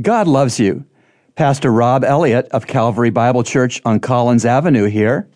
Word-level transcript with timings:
God 0.00 0.28
loves 0.28 0.60
you. 0.60 0.84
Pastor 1.34 1.72
Rob 1.72 2.04
Elliott 2.04 2.46
of 2.52 2.68
Calvary 2.68 3.10
Bible 3.10 3.42
Church 3.42 3.82
on 3.84 3.98
Collins 3.98 4.44
Avenue 4.44 4.84
here. 4.84 5.28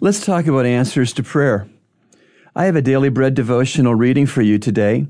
Let's 0.00 0.24
talk 0.24 0.48
about 0.48 0.66
answers 0.66 1.12
to 1.12 1.22
prayer. 1.22 1.68
I 2.56 2.64
have 2.64 2.74
a 2.74 2.82
daily 2.82 3.08
bread 3.08 3.34
devotional 3.34 3.94
reading 3.94 4.26
for 4.26 4.42
you 4.42 4.58
today. 4.58 5.06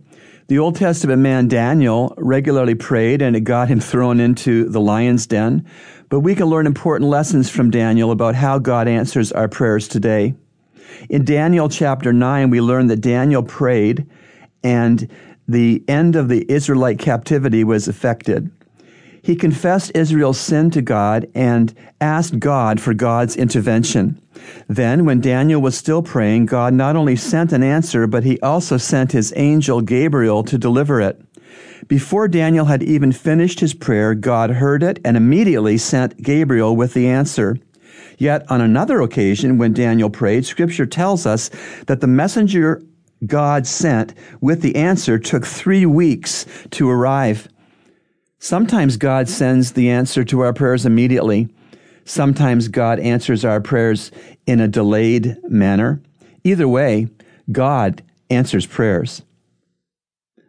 The 0.48 0.58
Old 0.58 0.76
Testament 0.76 1.22
man 1.22 1.48
Daniel 1.48 2.12
regularly 2.18 2.74
prayed 2.74 3.22
and 3.22 3.34
it 3.34 3.40
got 3.40 3.68
him 3.68 3.80
thrown 3.80 4.20
into 4.20 4.68
the 4.68 4.80
lion's 4.80 5.26
den, 5.26 5.66
but 6.10 6.20
we 6.20 6.34
can 6.34 6.46
learn 6.46 6.66
important 6.66 7.08
lessons 7.08 7.48
from 7.48 7.70
Daniel 7.70 8.10
about 8.10 8.34
how 8.34 8.58
God 8.58 8.86
answers 8.86 9.32
our 9.32 9.48
prayers 9.48 9.88
today. 9.88 10.34
In 11.08 11.24
Daniel 11.24 11.70
chapter 11.70 12.12
9, 12.12 12.50
we 12.50 12.60
learn 12.60 12.88
that 12.88 13.00
Daniel 13.00 13.42
prayed 13.42 14.06
and 14.62 15.10
the 15.52 15.84
end 15.86 16.16
of 16.16 16.28
the 16.28 16.44
Israelite 16.50 16.98
captivity 16.98 17.62
was 17.64 17.88
effected. 17.88 18.50
He 19.22 19.36
confessed 19.36 19.92
Israel's 19.94 20.40
sin 20.40 20.70
to 20.72 20.82
God 20.82 21.28
and 21.34 21.72
asked 22.00 22.40
God 22.40 22.80
for 22.80 22.92
God's 22.92 23.36
intervention. 23.36 24.20
Then, 24.68 25.04
when 25.04 25.20
Daniel 25.20 25.62
was 25.62 25.78
still 25.78 26.02
praying, 26.02 26.46
God 26.46 26.74
not 26.74 26.96
only 26.96 27.14
sent 27.14 27.52
an 27.52 27.62
answer, 27.62 28.08
but 28.08 28.24
he 28.24 28.40
also 28.40 28.76
sent 28.78 29.12
his 29.12 29.32
angel 29.36 29.80
Gabriel 29.80 30.42
to 30.42 30.58
deliver 30.58 31.00
it. 31.00 31.20
Before 31.86 32.26
Daniel 32.26 32.64
had 32.64 32.82
even 32.82 33.12
finished 33.12 33.60
his 33.60 33.74
prayer, 33.74 34.14
God 34.14 34.50
heard 34.50 34.82
it 34.82 34.98
and 35.04 35.16
immediately 35.16 35.78
sent 35.78 36.20
Gabriel 36.22 36.74
with 36.74 36.94
the 36.94 37.08
answer. 37.08 37.58
Yet, 38.18 38.50
on 38.50 38.60
another 38.60 39.00
occasion, 39.00 39.58
when 39.58 39.72
Daniel 39.72 40.10
prayed, 40.10 40.46
Scripture 40.46 40.86
tells 40.86 41.26
us 41.26 41.50
that 41.86 42.00
the 42.00 42.06
messenger 42.06 42.82
God 43.26 43.66
sent 43.66 44.14
with 44.40 44.62
the 44.62 44.76
answer 44.76 45.18
took 45.18 45.46
three 45.46 45.86
weeks 45.86 46.46
to 46.72 46.90
arrive. 46.90 47.48
Sometimes 48.38 48.96
God 48.96 49.28
sends 49.28 49.72
the 49.72 49.90
answer 49.90 50.24
to 50.24 50.40
our 50.40 50.52
prayers 50.52 50.84
immediately. 50.84 51.48
Sometimes 52.04 52.68
God 52.68 52.98
answers 52.98 53.44
our 53.44 53.60
prayers 53.60 54.10
in 54.46 54.60
a 54.60 54.66
delayed 54.66 55.36
manner. 55.48 56.02
Either 56.42 56.66
way, 56.66 57.08
God 57.52 58.02
answers 58.30 58.66
prayers. 58.66 59.22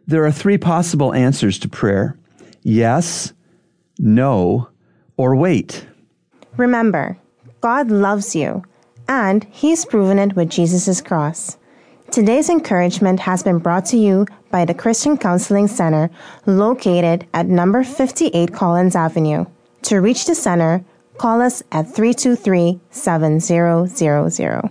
There 0.06 0.24
are 0.24 0.32
three 0.32 0.58
possible 0.58 1.14
answers 1.14 1.58
to 1.60 1.68
prayer 1.68 2.18
yes, 2.64 3.32
no, 3.98 4.68
or 5.16 5.36
wait. 5.36 5.86
Remember, 6.56 7.16
God 7.60 7.90
loves 7.90 8.34
you, 8.34 8.64
and 9.06 9.44
He's 9.50 9.84
proven 9.84 10.18
it 10.18 10.34
with 10.34 10.50
Jesus' 10.50 11.00
cross. 11.00 11.56
Today's 12.14 12.48
encouragement 12.48 13.18
has 13.18 13.42
been 13.42 13.58
brought 13.58 13.86
to 13.86 13.96
you 13.96 14.26
by 14.52 14.64
the 14.64 14.72
Christian 14.72 15.18
Counseling 15.18 15.66
Center 15.66 16.10
located 16.46 17.26
at 17.34 17.46
number 17.46 17.82
58 17.82 18.52
Collins 18.52 18.94
Avenue. 18.94 19.46
To 19.82 19.98
reach 19.98 20.24
the 20.24 20.36
center, 20.36 20.84
call 21.18 21.42
us 21.42 21.64
at 21.72 21.92
323 21.92 22.78
7000. 22.90 24.70